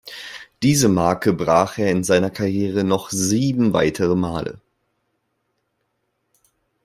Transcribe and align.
Diese 0.63 0.89
Marke 0.89 1.31
brach 1.31 1.77
er 1.77 1.91
in 1.91 2.03
seiner 2.03 2.31
Karriere 2.31 2.83
noch 2.83 3.11
sieben 3.11 3.71
weiter 3.71 4.15
Male. 4.15 4.59